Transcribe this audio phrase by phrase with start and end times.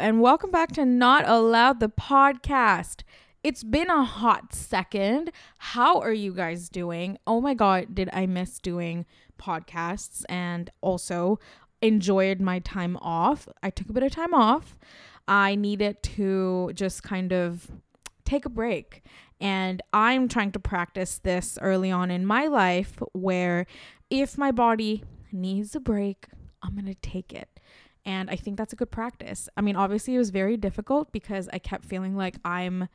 [0.00, 3.02] and welcome back to Not Allowed the podcast.
[3.44, 5.30] It's been a hot second.
[5.58, 7.18] How are you guys doing?
[7.26, 9.04] Oh my god, did I miss doing
[9.38, 11.38] podcasts and also
[11.82, 13.46] enjoyed my time off?
[13.62, 14.78] I took a bit of time off.
[15.28, 17.70] I needed to just kind of
[18.24, 19.02] take a break.
[19.38, 23.66] And I'm trying to practice this early on in my life where
[24.08, 26.26] if my body needs a break,
[26.62, 27.59] I'm going to take it.
[28.04, 29.48] And I think that's a good practice.
[29.56, 32.88] I mean, obviously, it was very difficult because I kept feeling like I'm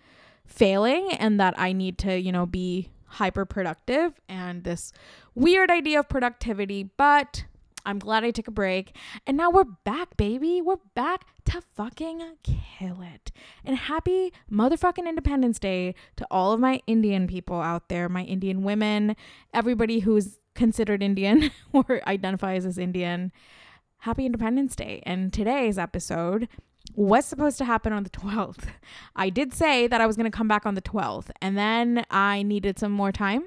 [0.45, 4.91] failing and that I need to, you know, be hyper productive and this
[5.33, 6.89] weird idea of productivity.
[6.97, 7.45] But
[7.85, 8.95] I'm glad I took a break.
[9.27, 10.61] And now we're back, baby.
[10.61, 13.31] We're back to fucking kill it.
[13.63, 18.63] And happy motherfucking Independence Day to all of my Indian people out there, my Indian
[18.63, 19.15] women,
[19.53, 23.31] everybody who's considered Indian or identifies as Indian
[24.05, 25.01] happy Independence Day.
[25.03, 26.47] And today's episode
[26.93, 28.65] was supposed to happen on the 12th.
[29.15, 32.05] I did say that I was going to come back on the 12th, and then
[32.11, 33.45] I needed some more time.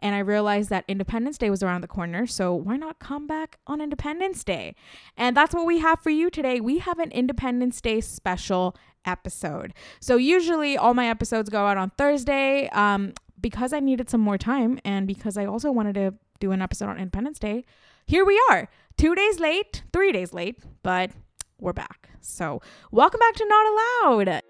[0.00, 2.26] And I realized that Independence Day was around the corner.
[2.26, 4.74] So why not come back on Independence Day?
[5.16, 6.60] And that's what we have for you today.
[6.60, 9.74] We have an Independence Day special episode.
[10.00, 12.68] So usually all my episodes go out on Thursday.
[12.68, 16.60] Um, because I needed some more time and because I also wanted to do an
[16.60, 17.64] episode on Independence Day,
[18.04, 21.12] here we are two days late, three days late, but
[21.60, 22.10] we're back.
[22.20, 22.60] So,
[22.90, 23.66] welcome back to Not
[24.02, 24.40] Allowed.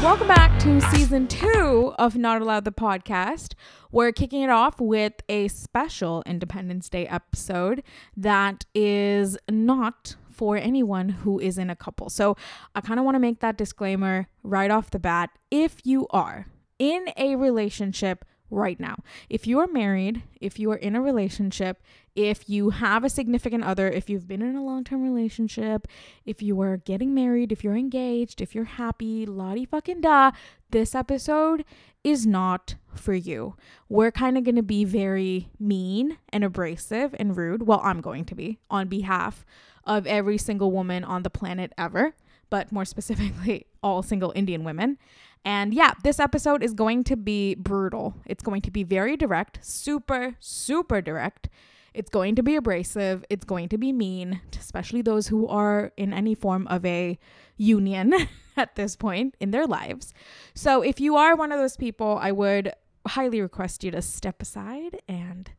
[0.00, 3.54] Welcome back to season two of Not Allowed the podcast.
[3.90, 7.82] We're kicking it off with a special Independence Day episode
[8.16, 12.08] that is not for anyone who is in a couple.
[12.08, 12.36] So
[12.76, 15.30] I kind of want to make that disclaimer right off the bat.
[15.50, 16.46] If you are
[16.78, 18.96] in a relationship right now,
[19.28, 21.82] if you are married, if you are in a relationship,
[22.14, 25.86] if you have a significant other, if you've been in a long term relationship,
[26.24, 30.32] if you are getting married, if you're engaged, if you're happy, la fucking da,
[30.70, 31.64] this episode
[32.04, 33.54] is not for you.
[33.88, 37.66] We're kind of going to be very mean and abrasive and rude.
[37.66, 39.44] Well, I'm going to be on behalf
[39.84, 42.14] of every single woman on the planet ever,
[42.50, 44.98] but more specifically, all single Indian women.
[45.48, 48.14] And yeah, this episode is going to be brutal.
[48.26, 51.48] It's going to be very direct, super, super direct.
[51.94, 53.24] It's going to be abrasive.
[53.30, 57.18] It's going to be mean, especially those who are in any form of a
[57.56, 58.12] union
[58.58, 60.12] at this point in their lives.
[60.52, 62.70] So if you are one of those people, I would
[63.06, 65.50] highly request you to step aside and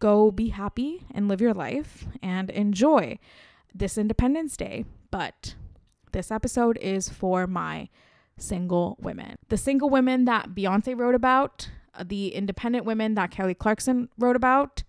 [0.00, 3.18] go be happy and live your life and enjoy
[3.74, 5.54] this Independence Day, but
[6.12, 7.88] this episode is for my
[8.40, 9.36] single women.
[9.48, 14.36] The single women that Beyonce wrote about, uh, the independent women that Kelly Clarkson wrote
[14.36, 14.82] about,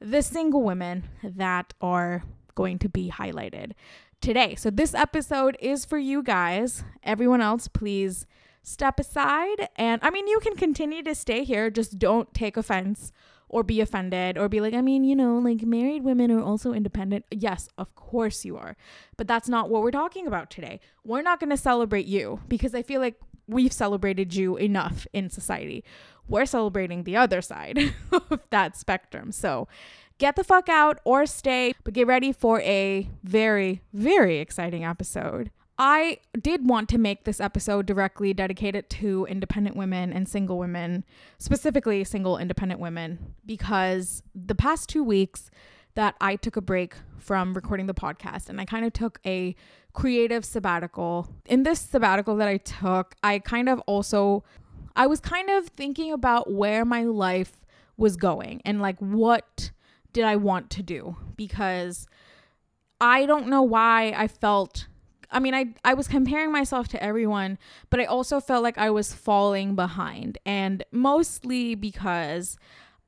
[0.00, 3.72] the single women that are going to be highlighted
[4.20, 4.54] today.
[4.54, 6.84] So this episode is for you guys.
[7.02, 8.26] Everyone else, please
[8.62, 9.68] step aside.
[9.76, 13.12] And I mean, you can continue to stay here, just don't take offense
[13.48, 16.72] or be offended or be like, I mean, you know, like married women are also
[16.72, 17.24] independent.
[17.30, 18.76] Yes, of course you are.
[19.16, 20.80] But that's not what we're talking about today.
[21.04, 23.16] We're not going to celebrate you because I feel like
[23.46, 25.82] we've celebrated you enough in society.
[26.28, 29.32] We're celebrating the other side of that spectrum.
[29.32, 29.66] So
[30.18, 35.50] get the fuck out or stay, but get ready for a very, very exciting episode.
[35.78, 41.04] I did want to make this episode directly dedicated to independent women and single women,
[41.38, 45.50] specifically single independent women, because the past two weeks
[45.94, 49.54] that I took a break from recording the podcast and I kind of took a
[49.92, 51.28] creative sabbatical.
[51.46, 54.42] In this sabbatical that I took, I kind of also
[54.96, 57.64] I was kind of thinking about where my life
[57.96, 59.70] was going and like what
[60.12, 62.08] did I want to do because
[63.00, 64.87] I don't know why I felt
[65.30, 67.58] I mean, I I was comparing myself to everyone,
[67.90, 72.56] but I also felt like I was falling behind, and mostly because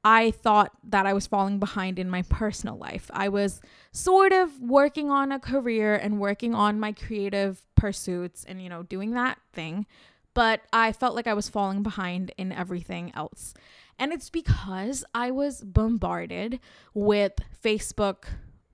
[0.05, 3.11] I thought that I was falling behind in my personal life.
[3.13, 3.61] I was
[3.93, 8.83] sort of working on a career and working on my creative pursuits and you know,
[8.83, 9.87] doing that thing,
[10.35, 13.55] but I felt like I was falling behind in everything else.
[13.99, 16.61] And it's because I was bombarded
[16.95, 18.25] with Facebook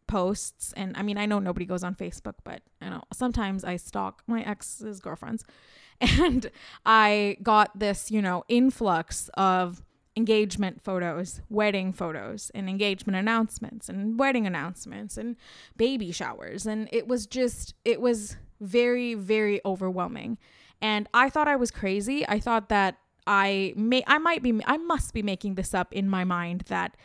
[0.06, 3.76] posts and I mean I know nobody goes on Facebook but you know sometimes I
[3.76, 5.44] stalk my ex's girlfriends.
[5.99, 6.50] And
[6.85, 9.82] I got this you know influx of
[10.17, 15.37] engagement photos, wedding photos and engagement announcements and wedding announcements and
[15.76, 16.67] baby showers.
[16.67, 20.38] And it was just it was very very overwhelming.
[20.81, 22.26] And I thought I was crazy.
[22.29, 26.08] I thought that I may I might be I must be making this up in
[26.08, 26.97] my mind that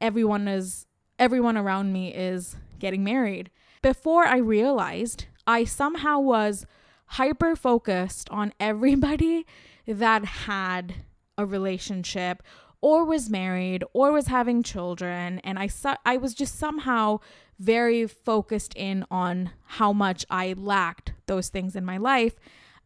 [0.00, 0.86] everyone is
[1.20, 3.50] everyone around me is getting married.
[3.82, 6.66] Before I realized, I somehow was
[7.04, 9.46] hyper focused on everybody
[9.86, 10.94] that had
[11.36, 12.42] a relationship
[12.80, 17.18] or was married or was having children and I su- I was just somehow
[17.58, 22.36] very focused in on how much I lacked those things in my life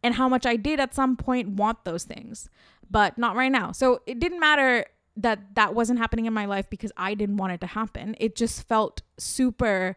[0.02, 2.48] and how much I did at some point want those things
[2.90, 3.72] but not right now.
[3.72, 7.52] So it didn't matter that that wasn't happening in my life because I didn't want
[7.52, 8.16] it to happen.
[8.19, 9.96] It just felt super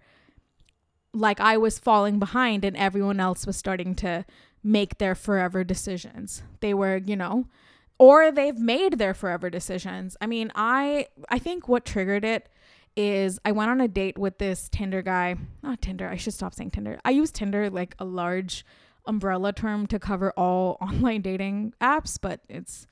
[1.14, 4.26] like I was falling behind and everyone else was starting to
[4.64, 6.44] make their forever decisions.
[6.60, 7.48] They were, you know,
[7.98, 10.16] or they've made their forever decisions.
[10.22, 12.50] I mean, I I think what triggered it
[12.96, 15.36] is I went on a date with this Tinder guy.
[15.64, 16.10] Not Tinder.
[16.10, 17.00] I should stop saying Tinder.
[17.06, 18.66] I use Tinder like a large
[19.06, 22.86] umbrella term to cover all online dating apps, but it's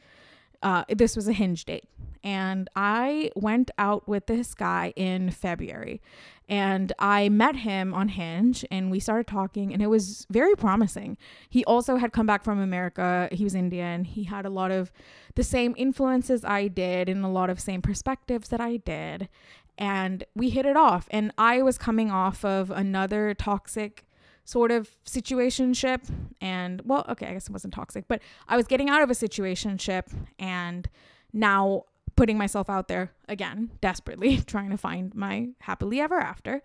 [0.63, 1.85] uh, this was a hinge date.
[2.25, 6.01] And I went out with this guy in February.
[6.49, 11.17] And I met him on Hinge and we started talking, and it was very promising.
[11.49, 13.29] He also had come back from America.
[13.31, 14.03] He was Indian.
[14.03, 14.91] He had a lot of
[15.35, 19.29] the same influences I did and a lot of same perspectives that I did.
[19.77, 21.07] And we hit it off.
[21.11, 24.05] And I was coming off of another toxic
[24.47, 26.01] sort of situationship
[26.39, 29.13] and well okay i guess it wasn't toxic but i was getting out of a
[29.13, 30.03] situationship
[30.37, 30.87] and
[31.33, 31.83] now
[32.15, 36.61] putting myself out there again desperately trying to find my happily ever after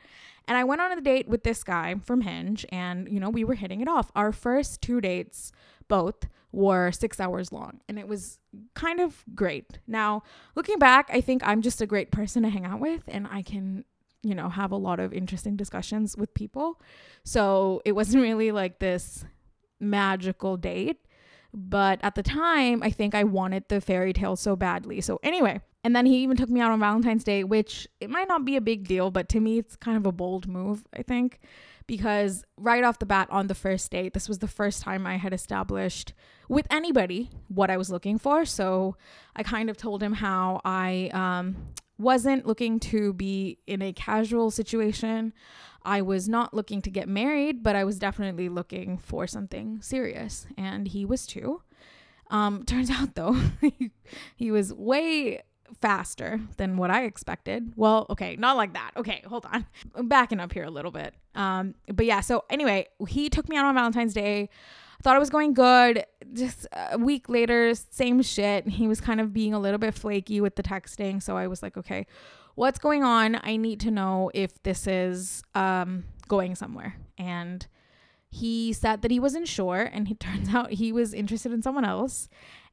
[0.47, 3.45] and i went on a date with this guy from hinge and you know we
[3.45, 5.53] were hitting it off our first two dates
[5.89, 8.39] both were six hours long and it was
[8.75, 10.23] kind of great now
[10.57, 13.43] looking back i think i'm just a great person to hang out with and i
[13.43, 13.85] can
[14.23, 16.81] you know, have a lot of interesting discussions with people.
[17.25, 19.25] So it wasn't really like this
[19.79, 21.01] magical date.
[21.53, 25.01] But at the time, I think I wanted the fairy tale so badly.
[25.01, 28.29] So, anyway, and then he even took me out on Valentine's Day, which it might
[28.29, 31.03] not be a big deal, but to me, it's kind of a bold move, I
[31.03, 31.41] think,
[31.87, 35.17] because right off the bat on the first date, this was the first time I
[35.17, 36.13] had established
[36.49, 38.45] with anybody what I was looking for.
[38.45, 38.97] So,
[39.35, 41.57] I kind of told him how I um,
[42.01, 45.33] wasn't looking to be in a casual situation.
[45.85, 50.47] I was not looking to get married, but I was definitely looking for something serious.
[50.57, 51.63] And he was too.
[52.31, 53.37] Um, turns out though,
[54.37, 55.43] he, was way
[55.81, 57.73] faster than what I expected.
[57.77, 58.93] Well, okay, not like that.
[58.97, 59.67] Okay, hold on.
[59.95, 61.15] I'm backing up here a little bit.
[61.35, 64.49] Um, but yeah, so anyway, he took me out on Valentine's Day
[65.03, 66.05] thought it was going good.
[66.33, 68.69] Just a week later, same shit.
[68.69, 71.23] He was kind of being a little bit flaky with the texting.
[71.23, 72.07] So I was like, okay,
[72.55, 73.41] what's going on?
[73.43, 76.97] I need to know if this is um, going somewhere.
[77.19, 77.67] And
[78.29, 79.91] he said that he wasn't sure.
[79.93, 82.29] And it turns out he was interested in someone else.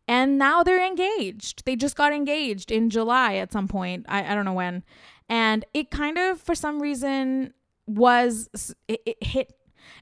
[0.07, 1.65] And now they're engaged.
[1.65, 4.05] They just got engaged in July at some point.
[4.07, 4.83] I, I don't know when.
[5.27, 7.53] And it kind of, for some reason,
[7.85, 8.49] was,
[8.87, 9.53] it, it hit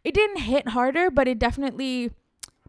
[0.04, 2.12] it didn't hit harder, but it definitely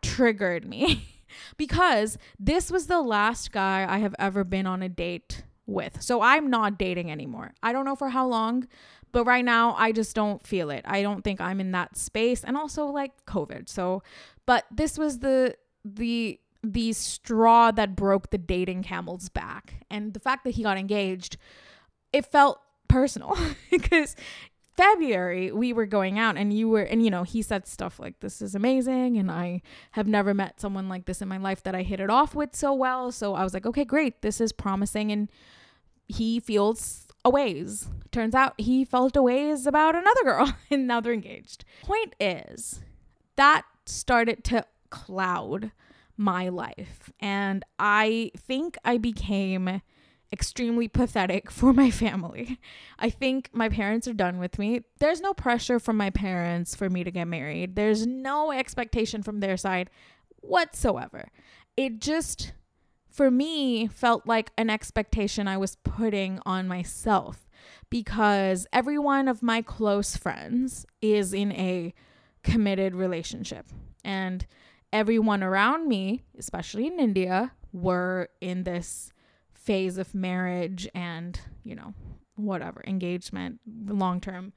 [0.06, 1.06] triggered me
[1.56, 6.00] because this was the last guy I have ever been on a date with.
[6.02, 7.54] So I'm not dating anymore.
[7.62, 8.68] I don't know for how long,
[9.12, 10.84] but right now I just don't feel it.
[10.86, 13.68] I don't think I'm in that space and also like COVID.
[13.68, 14.02] So
[14.46, 19.74] but this was the the the straw that broke the dating camel's back.
[19.90, 21.36] And the fact that he got engaged,
[22.12, 23.36] it felt personal
[23.70, 24.16] because
[24.76, 28.20] February, we were going out and you were, and you know, he said stuff like,
[28.20, 29.16] This is amazing.
[29.16, 32.10] And I have never met someone like this in my life that I hit it
[32.10, 33.10] off with so well.
[33.10, 34.22] So I was like, Okay, great.
[34.22, 35.10] This is promising.
[35.10, 35.28] And
[36.08, 37.88] he feels a ways.
[38.12, 41.64] Turns out he felt a ways about another girl and now they're engaged.
[41.82, 42.80] Point is,
[43.36, 45.72] that started to cloud
[46.16, 47.10] my life.
[47.20, 49.82] And I think I became
[50.32, 52.58] extremely pathetic for my family.
[52.98, 54.82] I think my parents are done with me.
[54.98, 59.40] There's no pressure from my parents for me to get married, there's no expectation from
[59.40, 59.90] their side
[60.40, 61.28] whatsoever.
[61.76, 62.52] It just,
[63.10, 67.46] for me, felt like an expectation I was putting on myself
[67.90, 71.94] because every one of my close friends is in a
[72.42, 73.66] committed relationship.
[74.04, 74.46] And
[74.92, 79.12] everyone around me, especially in India, were in this
[79.66, 81.92] phase of marriage and, you know,
[82.36, 84.52] whatever, engagement, long term,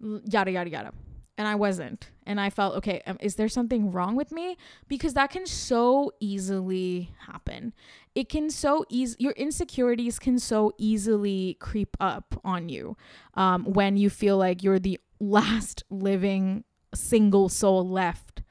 [0.00, 0.92] yada, yada, yada.
[1.36, 2.10] And I wasn't.
[2.26, 4.56] And I felt, okay, is there something wrong with me?
[4.88, 7.72] Because that can so easily happen.
[8.16, 12.96] It can so easy, your insecurities can so easily creep up on you
[13.34, 18.42] um, when you feel like you're the last living single soul left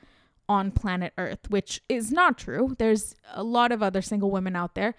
[0.48, 2.74] on planet Earth, which is not true.
[2.80, 4.96] There's a lot of other single women out there.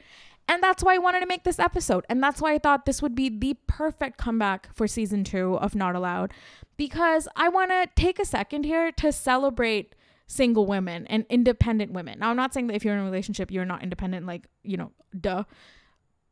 [0.48, 2.06] And that's why I wanted to make this episode.
[2.08, 5.74] And that's why I thought this would be the perfect comeback for season two of
[5.74, 6.32] Not Allowed.
[6.78, 9.94] Because I want to take a second here to celebrate
[10.26, 12.18] single women and independent women.
[12.18, 14.76] Now, I'm not saying that if you're in a relationship, you're not independent, like, you
[14.76, 15.44] know, duh.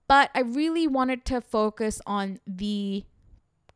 [0.09, 3.05] But I really wanted to focus on the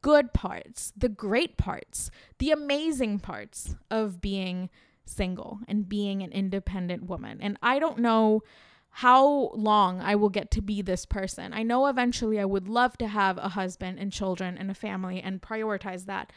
[0.02, 4.70] good parts, the great parts, the amazing parts of being
[5.04, 7.38] single and being an independent woman.
[7.40, 8.42] And I don't know
[8.90, 11.52] how long I will get to be this person.
[11.52, 15.20] I know eventually I would love to have a husband and children and a family
[15.20, 16.32] and prioritize that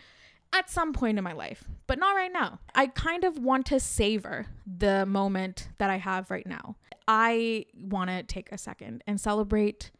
[0.53, 2.60] at some point in my life, but not right now.
[2.75, 6.75] I kind of want to savor the moment that I have right now.
[7.07, 9.91] I want to take a second and celebrate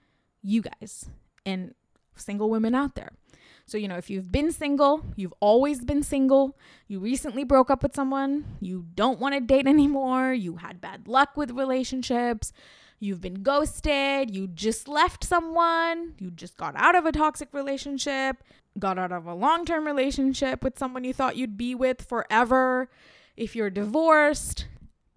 [0.42, 1.10] you guys
[1.46, 1.74] and
[2.16, 3.14] single women out there.
[3.66, 7.82] So, you know, if you've been single, you've always been single, you recently broke up
[7.82, 12.52] with someone, you don't want to date anymore, you had bad luck with relationships,
[13.00, 18.44] you've been ghosted, you just left someone, you just got out of a toxic relationship,
[18.78, 22.90] got out of a long term relationship with someone you thought you'd be with forever,
[23.38, 24.68] if you're divorced,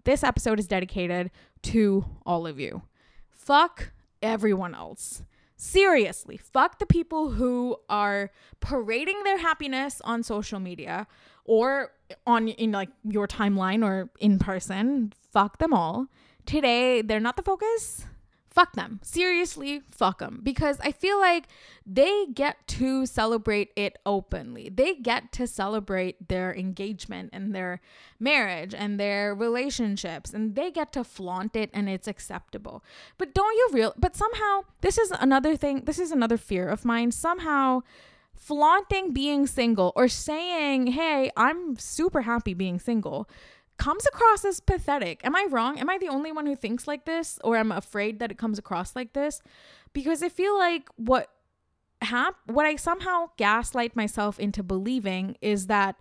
[0.05, 1.31] this episode is dedicated
[1.63, 2.83] to all of you.
[3.29, 5.21] Fuck everyone else.
[5.57, 11.07] Seriously, fuck the people who are parading their happiness on social media
[11.45, 11.91] or
[12.27, 15.11] on in like your timeline or in person.
[15.31, 16.07] Fuck them all.
[16.45, 18.05] Today, they're not the focus
[18.57, 18.99] fuck them.
[19.03, 20.39] Seriously, fuck them.
[20.41, 21.43] Because I feel like
[21.85, 24.67] they get to celebrate it openly.
[24.73, 27.81] They get to celebrate their engagement and their
[28.19, 32.83] marriage and their relationships and they get to flaunt it and it's acceptable.
[33.19, 36.83] But don't you real but somehow this is another thing, this is another fear of
[36.83, 37.11] mine.
[37.11, 37.81] Somehow
[38.33, 43.29] flaunting being single or saying, "Hey, I'm super happy being single."
[43.77, 45.21] Comes across as pathetic.
[45.23, 45.79] Am I wrong?
[45.79, 48.57] Am I the only one who thinks like this or I'm afraid that it comes
[48.57, 49.41] across like this?
[49.93, 51.29] Because I feel like what
[52.01, 55.95] hap- what I somehow gaslight myself into believing is that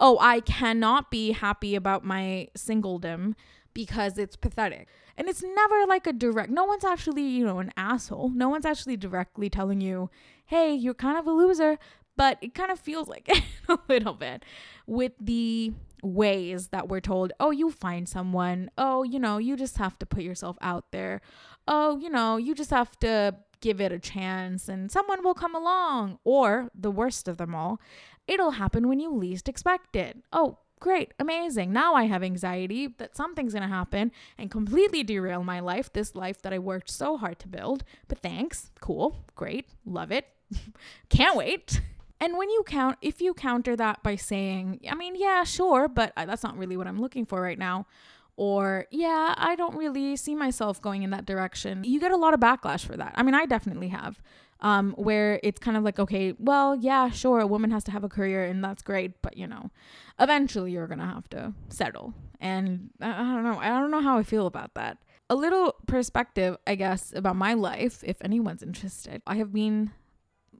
[0.00, 3.34] oh, I cannot be happy about my singledom
[3.72, 4.88] because it's pathetic.
[5.16, 8.30] And it's never like a direct, no one's actually, you know, an asshole.
[8.30, 10.10] No one's actually directly telling you,
[10.46, 11.78] hey, you're kind of a loser,
[12.16, 14.44] but it kind of feels like it a little bit
[14.86, 15.72] with the
[16.02, 18.70] ways that we're told, oh, you find someone.
[18.76, 21.20] Oh, you know, you just have to put yourself out there.
[21.66, 25.54] Oh, you know, you just have to give it a chance and someone will come
[25.54, 26.18] along.
[26.24, 27.80] Or the worst of them all,
[28.26, 30.18] it'll happen when you least expect it.
[30.32, 31.72] Oh, great, amazing.
[31.72, 36.42] Now I have anxiety that something's to happen and completely derail my life, this life
[36.42, 37.84] that I worked so hard to build.
[38.08, 38.72] But thanks.
[38.80, 39.24] Cool.
[39.36, 39.68] Great.
[39.86, 40.26] Love it.
[41.08, 41.80] Can't wait.
[42.22, 46.12] And when you count, if you counter that by saying, I mean, yeah, sure, but
[46.14, 47.88] that's not really what I'm looking for right now,
[48.36, 52.32] or yeah, I don't really see myself going in that direction, you get a lot
[52.32, 53.12] of backlash for that.
[53.16, 54.22] I mean, I definitely have.
[54.60, 58.04] Um, where it's kind of like, okay, well, yeah, sure, a woman has to have
[58.04, 59.72] a career and that's great, but you know,
[60.20, 62.14] eventually you're gonna have to settle.
[62.40, 64.98] And I don't know, I don't know how I feel about that.
[65.28, 69.22] A little perspective, I guess, about my life, if anyone's interested.
[69.26, 69.90] I have been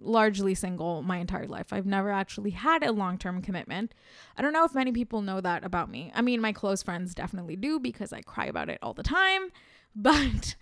[0.02, 1.73] largely single my entire life.
[1.73, 3.94] I've never actually had a long term commitment.
[4.37, 6.12] I don't know if many people know that about me.
[6.14, 9.50] I mean, my close friends definitely do because I cry about it all the time.
[9.94, 10.54] But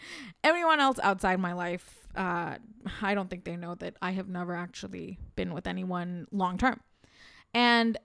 [0.42, 2.56] everyone else outside my life, uh,
[3.00, 6.80] I don't think they know that I have never actually been with anyone long term.
[7.54, 7.96] And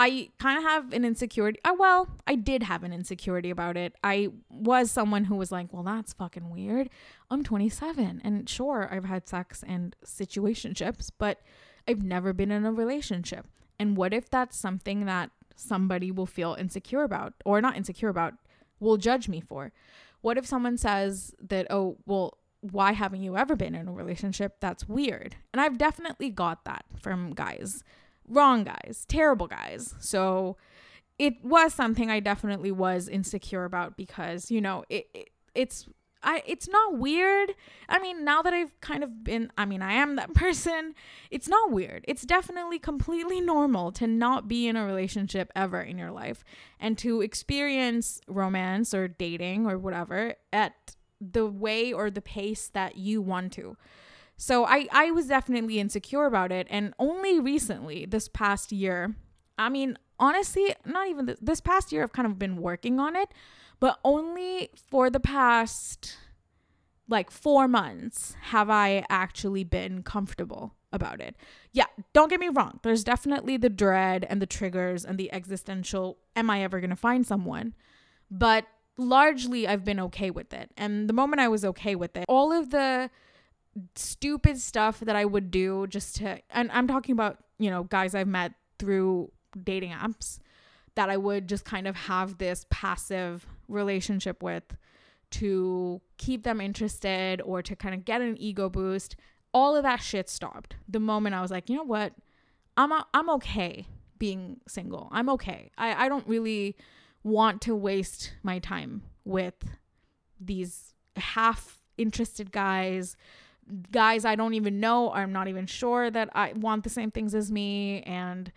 [0.00, 1.58] I kind of have an insecurity.
[1.64, 3.94] Uh, well, I did have an insecurity about it.
[4.04, 6.88] I was someone who was like, well, that's fucking weird.
[7.30, 8.20] I'm 27.
[8.22, 11.40] And sure, I've had sex and situationships, but
[11.88, 13.46] I've never been in a relationship.
[13.80, 18.34] And what if that's something that somebody will feel insecure about, or not insecure about,
[18.78, 19.72] will judge me for?
[20.20, 24.56] What if someone says that, oh, well, why haven't you ever been in a relationship?
[24.60, 25.36] That's weird.
[25.52, 27.82] And I've definitely got that from guys
[28.28, 29.94] wrong guys, terrible guys.
[29.98, 30.56] So
[31.18, 35.88] it was something I definitely was insecure about because, you know, it, it it's
[36.22, 37.54] I it's not weird.
[37.88, 40.94] I mean, now that I've kind of been I mean, I am that person.
[41.30, 42.04] It's not weird.
[42.08, 46.44] It's definitely completely normal to not be in a relationship ever in your life
[46.78, 52.96] and to experience romance or dating or whatever at the way or the pace that
[52.96, 53.76] you want to.
[54.38, 56.68] So I, I was definitely insecure about it.
[56.70, 59.16] And only recently, this past year,
[59.58, 63.16] I mean, honestly, not even this, this past year, I've kind of been working on
[63.16, 63.28] it,
[63.80, 66.16] but only for the past
[67.08, 71.34] like four months have I actually been comfortable about it.
[71.72, 72.78] Yeah, don't get me wrong.
[72.84, 76.96] There's definitely the dread and the triggers and the existential am I ever going to
[76.96, 77.74] find someone?
[78.30, 78.66] But
[78.96, 80.70] largely I've been okay with it.
[80.76, 83.10] And the moment I was okay with it, all of the
[83.94, 88.14] stupid stuff that I would do just to and I'm talking about, you know, guys
[88.14, 89.30] I've met through
[89.64, 90.38] dating apps
[90.94, 94.76] that I would just kind of have this passive relationship with
[95.30, 99.14] to keep them interested or to kind of get an ego boost.
[99.52, 102.14] All of that shit stopped the moment I was like, you know what?
[102.76, 103.86] I'm a, I'm okay
[104.18, 105.08] being single.
[105.12, 105.70] I'm okay.
[105.78, 106.76] I, I don't really
[107.22, 109.54] want to waste my time with
[110.40, 113.16] these half interested guys,
[113.90, 117.34] guys I don't even know, I'm not even sure that I want the same things
[117.34, 118.02] as me.
[118.02, 118.52] And,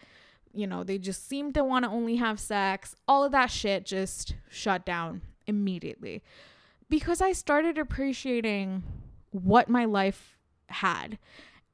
[0.54, 2.96] you know, they just seem to want to only have sex.
[3.08, 6.24] All of that shit just shut down immediately
[6.90, 8.84] because I started appreciating
[9.32, 10.38] what my life
[10.70, 11.18] had.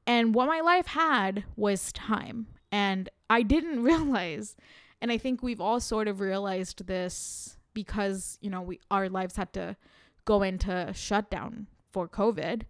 [0.06, 2.46] And what my life had was time.
[2.72, 4.56] And I didn't realize,
[5.00, 9.36] and I think we've all sort of realized this because, you know, we our lives
[9.36, 9.76] had to
[10.24, 12.62] go into shutdown for COVID,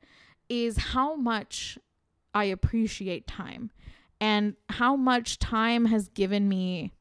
[0.49, 1.79] is how much
[2.35, 3.71] I appreciate time
[4.21, 6.93] and how much time has given me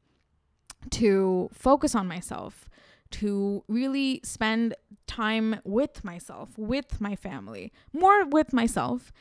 [0.90, 2.68] to focus on myself,
[3.10, 4.74] to really spend
[5.06, 9.12] time with myself, with my family, more with myself.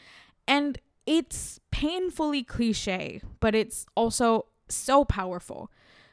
[0.48, 5.72] And it's painfully cliche, but it's also so powerful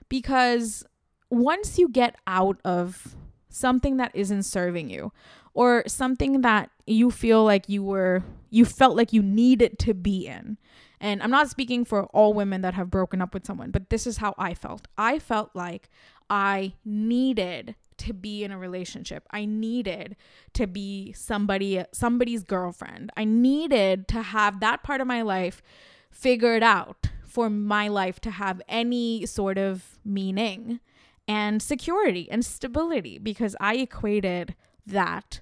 [0.09, 0.85] because
[1.31, 3.17] once you get out of
[3.49, 5.13] something that isn't serving you
[5.55, 10.27] or something that you feel like you were you felt like you needed to be
[10.27, 10.59] in
[11.01, 14.07] and i'm not speaking for all women that have broken up with someone but this
[14.07, 15.89] is how i felt i felt like
[16.29, 19.27] i needed to be in a relationship.
[19.31, 20.17] I needed
[20.55, 23.11] to be somebody somebody's girlfriend.
[23.17, 25.63] I needed to have that part of my life
[26.11, 30.81] figured out for my life to have any sort of meaning
[31.27, 34.55] and security and stability because I equated
[34.87, 35.41] that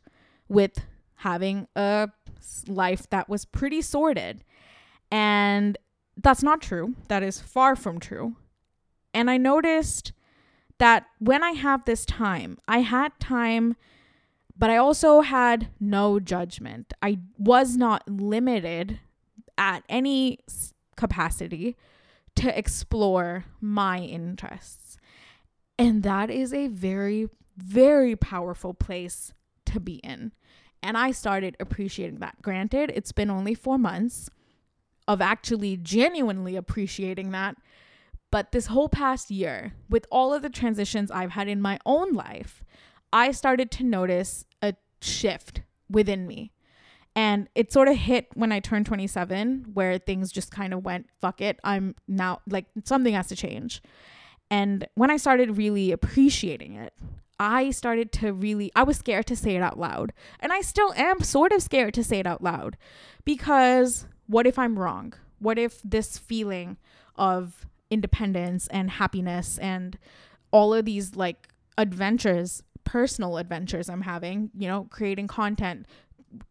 [0.52, 0.85] with
[1.16, 2.11] having a
[2.66, 4.44] life that was pretty sorted.
[5.11, 5.78] And
[6.16, 6.94] that's not true.
[7.09, 8.37] That is far from true.
[9.14, 10.12] And I noticed
[10.79, 13.76] that when I have this time, I had time,
[14.57, 16.92] but I also had no judgment.
[17.03, 19.00] I was not limited
[19.57, 20.38] at any
[20.96, 21.76] capacity
[22.37, 24.96] to explore my interests.
[25.79, 29.33] And that is a very, very powerful place
[29.72, 30.32] to be in.
[30.82, 32.42] And I started appreciating that.
[32.42, 34.28] Granted, it's been only four months
[35.06, 37.56] of actually genuinely appreciating that
[38.32, 42.14] but this whole past year, with all of the transitions I've had in my own
[42.14, 42.64] life,
[43.12, 46.50] I started to notice a shift within me.
[47.14, 51.11] And it sort of hit when I turned 27, where things just kind of went,
[51.20, 51.61] fuck it.
[51.62, 53.82] I'm now like something has to change.
[54.50, 56.94] And when I started really appreciating it,
[57.42, 60.12] I started to really, I was scared to say it out loud.
[60.38, 62.76] And I still am sort of scared to say it out loud
[63.24, 65.14] because what if I'm wrong?
[65.40, 66.76] What if this feeling
[67.16, 69.98] of independence and happiness and
[70.52, 75.87] all of these like adventures, personal adventures I'm having, you know, creating content,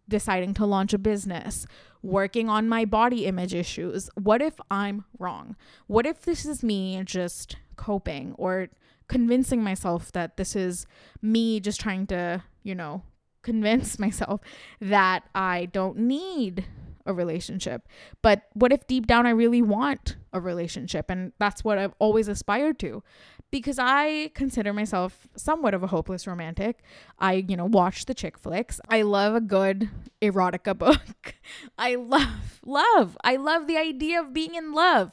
[0.09, 1.65] deciding to launch a business,
[2.03, 4.09] working on my body image issues.
[4.15, 5.55] What if I'm wrong?
[5.87, 8.67] What if this is me just coping or
[9.11, 10.85] convincing myself that this is
[11.21, 13.03] me just trying to, you know,
[13.41, 14.39] convince myself
[14.79, 16.65] that I don't need
[17.05, 17.89] a relationship.
[18.21, 21.09] But what if deep down I really want a relationship?
[21.09, 23.03] And that's what I've always aspired to
[23.51, 26.79] because I consider myself somewhat of a hopeless romantic.
[27.19, 28.79] I, you know, watch the chick flicks.
[28.87, 29.89] I love a good
[30.21, 31.35] erotica book.
[31.77, 33.17] I love, love.
[33.25, 35.11] I love the idea of being in love.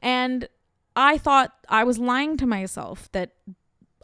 [0.00, 0.48] And
[0.96, 3.32] I thought I was lying to myself that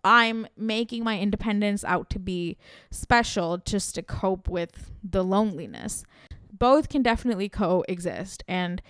[0.03, 2.57] I'm making my independence out to be
[2.91, 6.05] special just to cope with the loneliness
[6.61, 8.45] both can definitely coexist.
[8.47, 8.81] And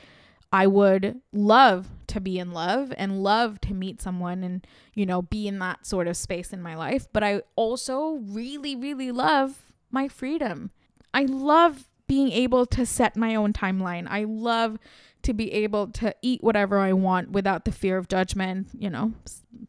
[0.53, 5.23] I would love to be in love and love to meet someone and, you know,
[5.23, 7.09] be in that sort of space in my life.
[7.11, 10.73] But I also really, really love my freedom.
[11.15, 14.07] I love being able to set my own timeline.
[14.11, 14.79] I love
[15.23, 19.13] to be able to eat whatever I want without the fear of judgment, you know,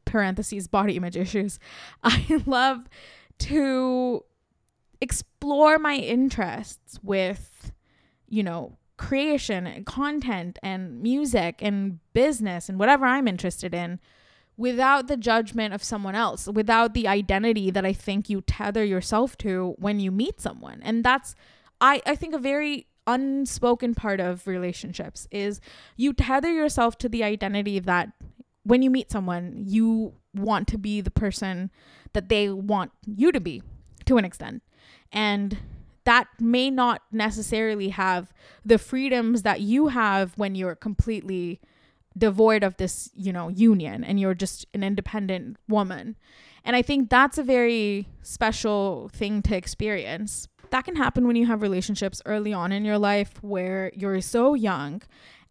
[0.06, 1.60] parentheses, body image issues.
[2.04, 2.90] I love
[3.40, 4.24] to
[5.02, 7.72] explore my interests with
[8.32, 14.00] you know, creation and content and music and business and whatever I'm interested in
[14.58, 19.38] without the judgment of someone else, without the identity that I think you tether yourself
[19.40, 20.80] to when you meet someone.
[20.82, 21.36] And that's
[21.82, 25.60] I I think a very unspoken part of relationships is
[25.98, 28.12] you tether yourself to the identity that
[28.64, 31.72] when you meet someone, you want to be the person
[32.14, 33.62] that they want you to be
[34.06, 34.62] to an extent.
[35.12, 35.58] And
[36.04, 38.34] that may not necessarily have
[38.66, 41.60] the freedoms that you have when you're completely
[42.18, 46.18] devoid of this, you know, union and you're just an independent woman.
[46.64, 50.48] And I think that's a very special thing to experience.
[50.72, 54.54] That can happen when you have relationships early on in your life where you're so
[54.54, 55.02] young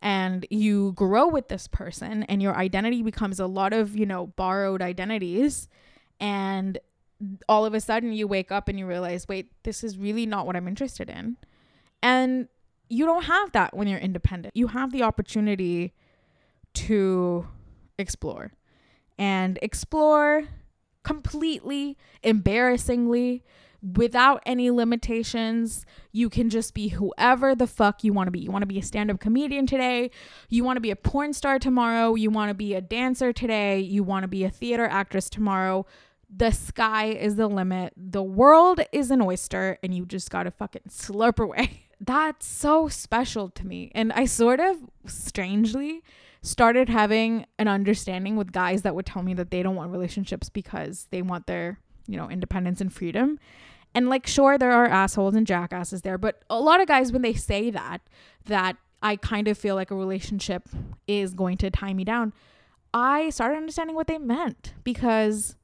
[0.02, 4.28] and you grow with this person and your identity becomes a lot of, you know,
[4.28, 5.68] borrowed identities
[6.18, 6.78] and
[7.48, 10.46] all of a sudden you wake up and you realize, wait, this is really not
[10.46, 11.36] what I'm interested in.
[12.02, 12.48] And
[12.88, 14.56] you don't have that when you're independent.
[14.56, 15.92] You have the opportunity
[16.74, 17.46] to
[17.98, 18.52] explore
[19.18, 20.44] and explore
[21.02, 23.44] completely, embarrassingly,
[23.82, 25.86] without any limitations.
[26.12, 28.40] You can just be whoever the fuck you want to be.
[28.40, 30.10] You want to be a stand up comedian today.
[30.48, 32.14] You want to be a porn star tomorrow.
[32.14, 33.80] You want to be a dancer today.
[33.80, 35.86] You want to be a theater actress tomorrow.
[36.34, 37.92] The sky is the limit.
[37.96, 41.86] The world is an oyster, and you just got to fucking slurp away.
[42.00, 43.90] That's so special to me.
[43.94, 46.02] And I sort of strangely
[46.42, 50.48] started having an understanding with guys that would tell me that they don't want relationships
[50.48, 53.38] because they want their, you know, independence and freedom.
[53.94, 57.22] And like sure there are assholes and jackasses there, but a lot of guys when
[57.22, 58.00] they say that
[58.46, 60.68] that I kind of feel like a relationship
[61.08, 62.32] is going to tie me down,
[62.92, 65.56] I started understanding what they meant because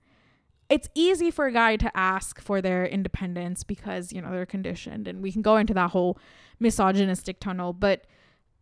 [0.68, 5.06] it's easy for a guy to ask for their independence because, you know, they're conditioned
[5.06, 6.18] and we can go into that whole
[6.58, 8.06] misogynistic tunnel, but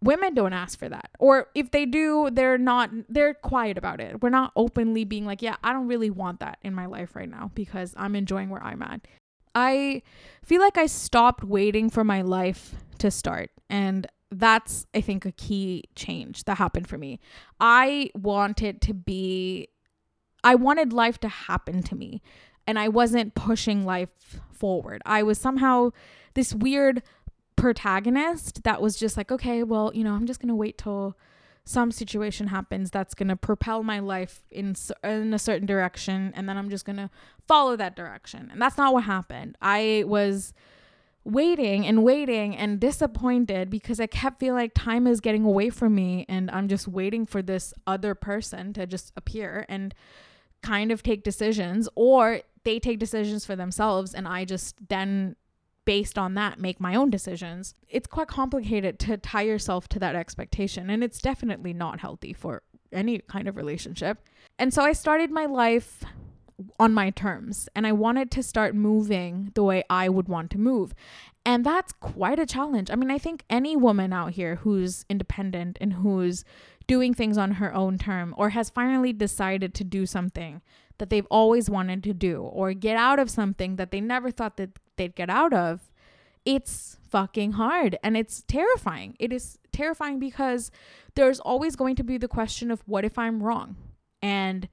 [0.05, 1.11] women don't ask for that.
[1.19, 4.23] Or if they do they're not they're quiet about it.
[4.23, 7.29] We're not openly being like yeah i don't really want that in my life right
[7.29, 9.07] now because i'm enjoying where i'm at.
[9.55, 10.03] I
[10.45, 13.51] feel like i stopped waiting for my life to start.
[13.71, 17.21] And that's i think a key change that happened for me.
[17.59, 19.69] I wanted to be
[20.43, 22.23] i wanted life to happen to me.
[22.67, 25.03] And i wasn't pushing life forward.
[25.07, 25.91] I was somehow
[26.35, 27.03] this weird
[27.65, 31.17] protagonist that was just like, okay, well, you know, I'm just going to wait till
[31.65, 36.47] some situation happens that's going to propel my life in in a certain direction and
[36.47, 37.09] then I'm just going to
[37.49, 38.51] follow that direction.
[38.53, 39.57] And that's not what happened.
[39.63, 40.53] I was
[41.25, 45.95] waiting and waiting and disappointed because I kept feeling like time is getting away from
[45.95, 49.95] me and I'm just waiting for this other person to just appear and
[50.63, 55.37] kind of take decisions or they take decisions for themselves and I just then
[55.85, 57.75] based on that make my own decisions.
[57.89, 62.63] It's quite complicated to tie yourself to that expectation, and it's definitely not healthy for
[62.93, 64.19] any kind of relationship.
[64.59, 66.05] And so I started my life
[66.79, 70.59] on my terms and I wanted to start moving the way I would want to
[70.59, 70.95] move.
[71.45, 72.91] And that's quite a challenge.
[72.91, 76.45] I mean, I think any woman out here who's independent and who's
[76.87, 80.61] doing things on her own term or has finally decided to do something
[80.99, 84.57] that they've always wanted to do or get out of something that they never thought
[84.57, 85.91] that they'd get out of,
[86.45, 89.17] it's fucking hard and it's terrifying.
[89.19, 90.71] It is terrifying because
[91.15, 93.77] there's always going to be the question of what if I'm wrong?
[94.23, 94.69] And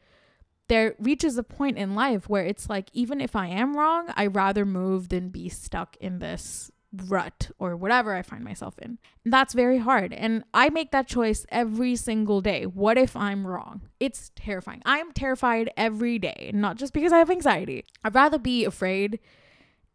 [0.68, 4.28] there reaches a point in life where it's like, even if I am wrong, I
[4.28, 6.72] rather move than be stuck in this
[7.08, 9.00] rut or whatever I find myself in.
[9.24, 10.14] And that's very hard.
[10.14, 12.66] And I make that choice every single day.
[12.66, 13.82] What if I'm wrong?
[14.00, 14.82] It's terrifying.
[14.86, 17.86] I'm terrified every day, not just because I have anxiety.
[18.04, 19.20] I'd rather be afraid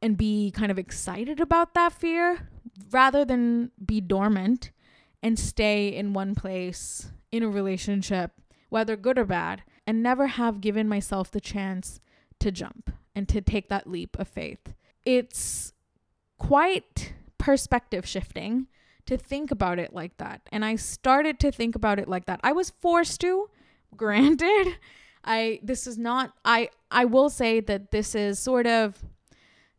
[0.00, 2.48] and be kind of excited about that fear
[2.90, 4.70] rather than be dormant
[5.22, 8.32] and stay in one place in a relationship,
[8.68, 12.00] whether good or bad, and never have given myself the chance
[12.38, 14.74] to jump and to take that leap of faith.
[15.04, 15.72] It's
[16.38, 18.66] quite perspective shifting
[19.06, 20.42] to think about it like that.
[20.50, 22.40] And I started to think about it like that.
[22.42, 23.48] I was forced to,
[23.96, 24.76] granted.
[25.24, 29.04] I this is not I I will say that this is sort of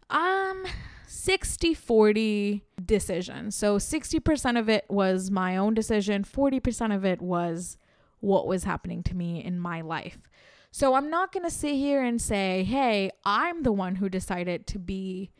[0.09, 0.65] um
[1.07, 3.51] 60 40 decision.
[3.51, 7.77] So 60% of it was my own decision, 40% of it was
[8.19, 10.19] what was happening to me in my life.
[10.71, 14.67] So I'm not going to sit here and say, "Hey, I'm the one who decided
[14.67, 15.31] to be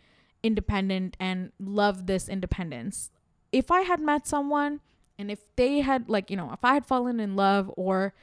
[0.44, 3.12] independent and love this independence."
[3.52, 4.82] If I had met someone
[5.18, 8.14] and if they had like, you know, if I had fallen in love or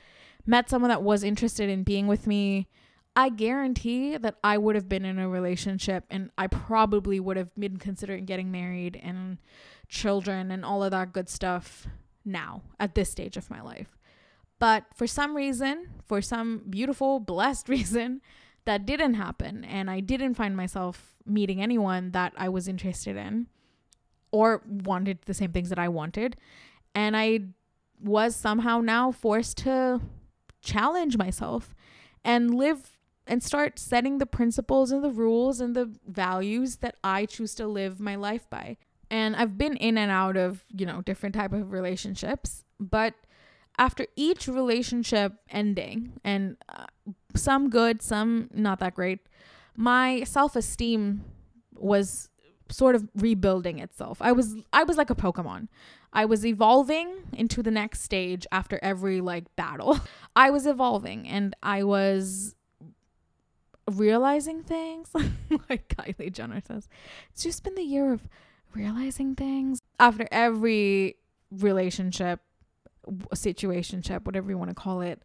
[0.46, 2.68] met someone that was interested in being with me,
[3.16, 7.55] I guarantee that I would have been in a relationship and I probably would have
[7.55, 9.38] been considering getting married and
[9.88, 11.87] children and all of that good stuff
[12.24, 13.98] now at this stage of my life.
[14.59, 18.20] But for some reason, for some beautiful, blessed reason,
[18.66, 19.64] that didn't happen.
[19.64, 23.46] And I didn't find myself meeting anyone that I was interested in
[24.31, 26.37] or wanted the same things that I wanted.
[26.94, 27.40] And I
[28.03, 30.00] was somehow now forced to
[30.61, 31.74] challenge myself
[32.24, 37.27] and live and start setting the principles and the rules and the values that I
[37.27, 38.77] choose to live my life by.
[39.11, 43.14] And I've been in and out of, you know, different type of relationships, but
[43.78, 46.87] after each relationship ending and uh,
[47.34, 49.20] some good, some not that great,
[49.76, 51.24] my self-esteem
[51.74, 52.28] was
[52.68, 54.18] sort of rebuilding itself.
[54.20, 55.68] I was I was like a Pokemon.
[56.12, 59.98] I was evolving into the next stage after every like battle.
[60.37, 62.54] I was evolving and I was
[63.90, 65.10] realizing things
[65.68, 66.88] like Kylie Jenner says.
[67.32, 68.28] It's just been the year of
[68.74, 71.16] realizing things after every
[71.50, 72.40] relationship
[73.34, 75.22] situationship whatever you want to call it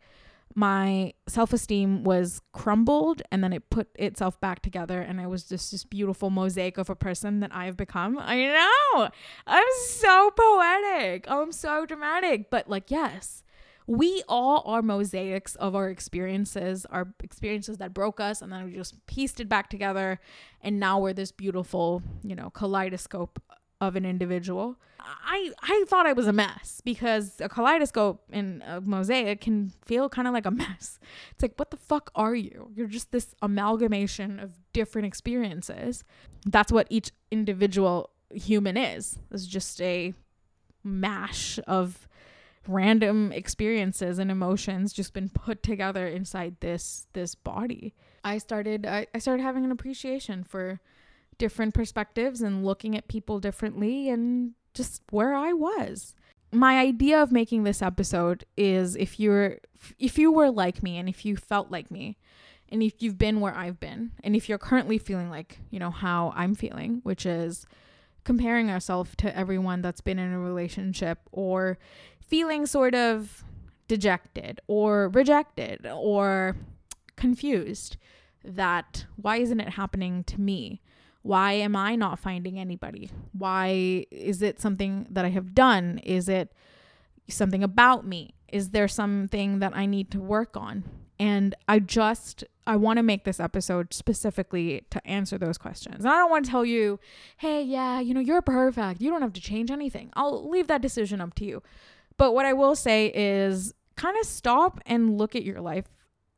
[0.55, 5.71] my self-esteem was crumbled and then it put itself back together and i was just
[5.71, 8.17] this beautiful mosaic of a person that i've become.
[8.19, 9.09] I know!
[9.45, 11.29] I'm so poetic!
[11.29, 12.49] I'm so dramatic!
[12.49, 13.43] But like yes
[13.89, 18.73] we all are mosaics of our experiences our experiences that broke us and then we
[18.73, 20.19] just pieced it back together
[20.61, 23.41] and now we're this beautiful you know kaleidoscope
[23.81, 24.77] of an individual.
[24.99, 30.09] I I thought I was a mess because a kaleidoscope and a mosaic can feel
[30.09, 30.99] kind of like a mess.
[31.31, 32.71] It's like what the fuck are you?
[32.75, 36.03] You're just this amalgamation of different experiences.
[36.45, 39.17] That's what each individual human is.
[39.31, 40.13] It's just a
[40.83, 42.07] mash of
[42.67, 47.93] random experiences and emotions just been put together inside this this body.
[48.23, 50.81] I started I, I started having an appreciation for
[51.39, 56.13] different perspectives and looking at people differently and just where I was.
[56.51, 59.57] My idea of making this episode is if you're
[59.97, 62.17] if you were like me and if you felt like me
[62.69, 65.91] and if you've been where I've been and if you're currently feeling like, you know,
[65.91, 67.65] how I'm feeling, which is
[68.23, 71.77] comparing ourselves to everyone that's been in a relationship or
[72.19, 73.43] feeling sort of
[73.87, 76.55] dejected or rejected or
[77.15, 77.97] confused
[78.43, 80.81] that why isn't it happening to me?
[81.21, 83.11] Why am I not finding anybody?
[83.33, 85.99] Why is it something that I have done?
[86.03, 86.53] Is it
[87.27, 88.33] something about me?
[88.47, 90.83] Is there something that I need to work on?
[91.19, 96.05] And I just I want to make this episode specifically to answer those questions.
[96.05, 96.99] And I don't want to tell you,
[97.37, 99.01] "Hey, yeah, you know, you're perfect.
[99.01, 101.61] You don't have to change anything." I'll leave that decision up to you.
[102.17, 105.85] But what I will say is kind of stop and look at your life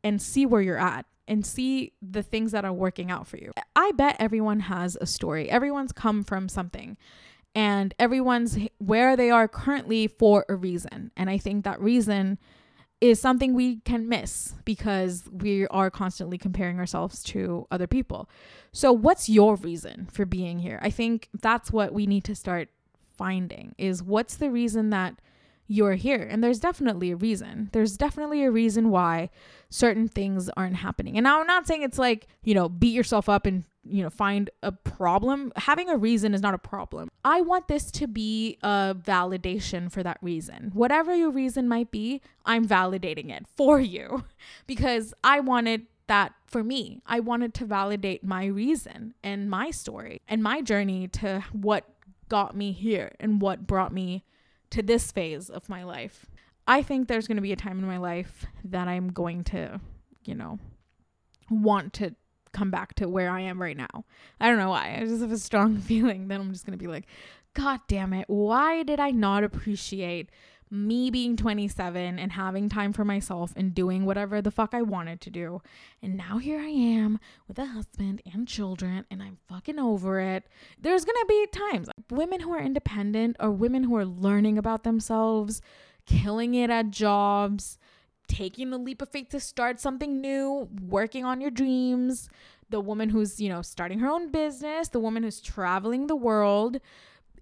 [0.03, 3.53] and see where you're at and see the things that are working out for you.
[3.73, 5.49] I bet everyone has a story.
[5.49, 6.97] Everyone's come from something
[7.55, 11.09] and everyone's where they are currently for a reason.
[11.15, 12.37] And I think that reason
[12.99, 18.29] is something we can miss because we are constantly comparing ourselves to other people.
[18.73, 20.79] So what's your reason for being here?
[20.81, 22.67] I think that's what we need to start
[23.17, 25.15] finding is what's the reason that
[25.71, 26.27] you're here.
[26.29, 27.69] And there's definitely a reason.
[27.71, 29.29] There's definitely a reason why
[29.69, 31.17] certain things aren't happening.
[31.17, 34.49] And I'm not saying it's like, you know, beat yourself up and, you know, find
[34.61, 35.53] a problem.
[35.55, 37.09] Having a reason is not a problem.
[37.23, 40.71] I want this to be a validation for that reason.
[40.73, 44.25] Whatever your reason might be, I'm validating it for you
[44.67, 47.01] because I wanted that for me.
[47.05, 51.85] I wanted to validate my reason and my story and my journey to what
[52.27, 54.25] got me here and what brought me
[54.71, 56.25] to this phase of my life.
[56.67, 59.79] I think there's going to be a time in my life that I'm going to,
[60.23, 60.59] you know,
[61.49, 62.15] want to
[62.53, 64.05] come back to where I am right now.
[64.39, 64.97] I don't know why.
[64.99, 67.05] I just have a strong feeling that I'm just going to be like,
[67.53, 68.25] God damn it.
[68.27, 70.29] Why did I not appreciate
[70.71, 75.19] me being 27 and having time for myself and doing whatever the fuck I wanted
[75.21, 75.61] to do.
[76.01, 80.47] And now here I am with a husband and children and I'm fucking over it.
[80.79, 85.61] There's gonna be times women who are independent or women who are learning about themselves,
[86.05, 87.77] killing it at jobs,
[88.29, 92.29] taking the leap of faith to start something new, working on your dreams,
[92.69, 96.79] the woman who's, you know, starting her own business, the woman who's traveling the world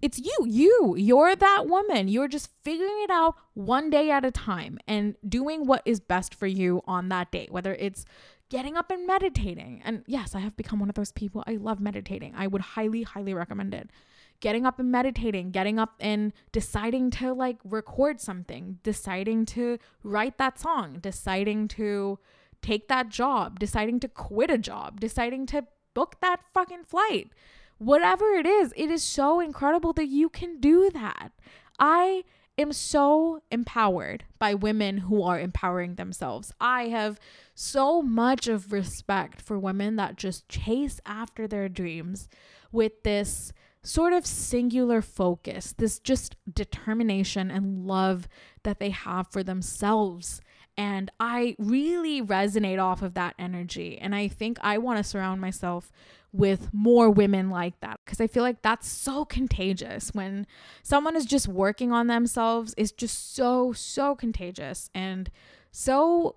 [0.02, 2.08] it's you, you, you're that woman.
[2.08, 6.34] You're just figuring it out one day at a time and doing what is best
[6.34, 8.04] for you on that day, whether it's
[8.48, 9.82] getting up and meditating.
[9.84, 11.44] And yes, I have become one of those people.
[11.46, 12.34] I love meditating.
[12.36, 13.90] I would highly, highly recommend it.
[14.40, 20.38] Getting up and meditating, getting up and deciding to like record something, deciding to write
[20.38, 22.18] that song, deciding to
[22.62, 27.30] take that job, deciding to quit a job, deciding to book that fucking flight
[27.80, 31.32] whatever it is, it is so incredible that you can do that.
[31.78, 32.24] I
[32.58, 36.52] am so empowered by women who are empowering themselves.
[36.60, 37.18] I have
[37.54, 42.28] so much of respect for women that just chase after their dreams
[42.70, 43.50] with this
[43.82, 48.28] sort of singular focus, this just determination and love
[48.62, 50.42] that they have for themselves.
[50.80, 53.98] And I really resonate off of that energy.
[54.00, 55.92] And I think I want to surround myself
[56.32, 60.14] with more women like that because I feel like that's so contagious.
[60.14, 60.46] When
[60.82, 65.30] someone is just working on themselves, is just so, so contagious and
[65.70, 66.36] so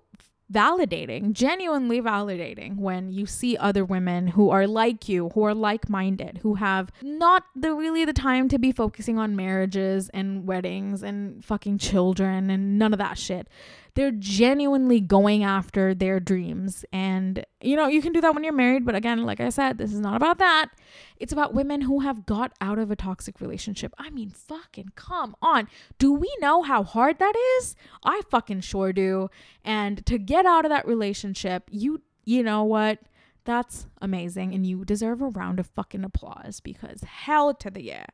[0.52, 6.40] validating, genuinely validating when you see other women who are like you, who are like-minded,
[6.42, 11.42] who have not the really the time to be focusing on marriages and weddings and
[11.42, 13.48] fucking children and none of that shit
[13.94, 16.84] they're genuinely going after their dreams.
[16.92, 18.84] And, you know, you can do that when you're married.
[18.84, 20.70] But again, like I said, this is not about that.
[21.16, 23.94] It's about women who have got out of a toxic relationship.
[23.98, 25.68] I mean, fucking come on.
[25.98, 27.76] Do we know how hard that is?
[28.04, 29.30] I fucking sure do.
[29.64, 32.98] And to get out of that relationship, you, you know what?
[33.44, 34.54] That's amazing.
[34.54, 38.06] And you deserve a round of fucking applause because hell to the yeah.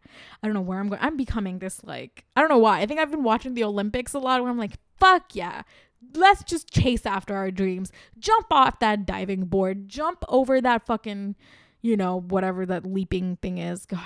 [0.43, 1.01] I don't know where I'm going.
[1.01, 2.81] I'm becoming this like, I don't know why.
[2.81, 5.63] I think I've been watching the Olympics a lot where I'm like, fuck yeah.
[6.15, 7.93] Let's just chase after our dreams.
[8.19, 9.89] Jump off that diving board.
[9.89, 11.37] Jump over that fucking,
[11.83, 13.87] you know, whatever that leaping thing is.
[13.87, 14.01] God.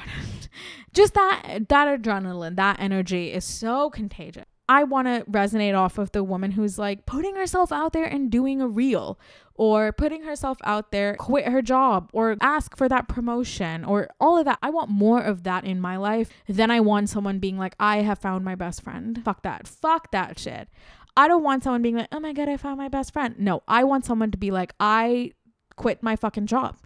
[0.93, 4.47] just that that adrenaline, that energy is so contagious.
[4.69, 8.31] I want to resonate off of the woman who's like putting herself out there and
[8.31, 9.19] doing a reel
[9.57, 14.39] or putting herself out there, quit her job or ask for that promotion or all
[14.39, 14.59] of that.
[14.63, 17.99] I want more of that in my life than I want someone being like, I
[17.99, 19.23] have found my best friend.
[19.25, 19.69] Fuck that.
[19.69, 20.69] Fuck that shit.
[21.17, 23.37] I don't want someone being like, oh my God, I found my best friend.
[23.39, 25.33] No, I want someone to be like, I
[25.77, 26.77] quit my fucking job.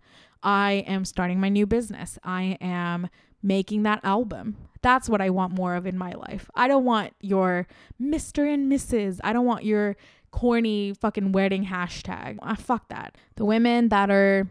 [0.43, 2.19] I am starting my new business.
[2.23, 3.09] I am
[3.43, 4.57] making that album.
[4.83, 6.51] That's what I want more of in my life.
[6.55, 7.67] I don't want your
[8.01, 8.53] Mr.
[8.53, 9.21] and Mrs.
[9.25, 9.97] I don't want your
[10.31, 12.39] corny fucking wedding hashtag.
[12.43, 13.17] Ah, fuck that.
[13.37, 14.49] The women that are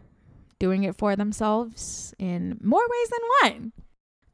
[0.58, 3.72] doing it for themselves in more ways than one.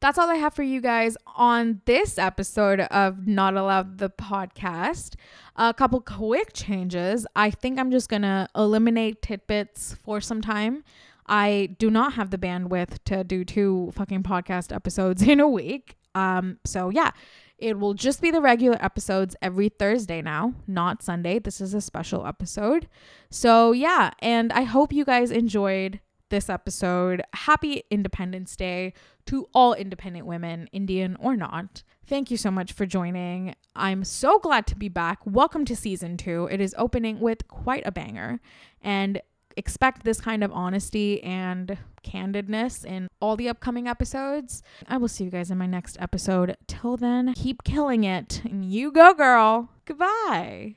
[0.01, 5.15] That's all I have for you guys on this episode of Not Allowed the podcast.
[5.55, 7.25] A couple quick changes.
[7.35, 10.83] I think I'm just going to eliminate tidbits for some time.
[11.27, 15.95] I do not have the bandwidth to do two fucking podcast episodes in a week.
[16.13, 17.11] Um, so yeah,
[17.57, 21.39] it will just be the regular episodes every Thursday now, not Sunday.
[21.39, 22.87] This is a special episode.
[23.29, 27.21] So yeah, and I hope you guys enjoyed this episode.
[27.33, 28.93] Happy Independence Day
[29.27, 31.83] to all independent women, Indian or not.
[32.07, 33.55] Thank you so much for joining.
[33.75, 35.19] I'm so glad to be back.
[35.25, 36.47] Welcome to season two.
[36.51, 38.39] It is opening with quite a banger.
[38.81, 39.21] And
[39.57, 44.61] expect this kind of honesty and candidness in all the upcoming episodes.
[44.87, 46.55] I will see you guys in my next episode.
[46.67, 48.41] Till then, keep killing it.
[48.45, 49.69] And you go, girl.
[49.85, 50.75] Goodbye.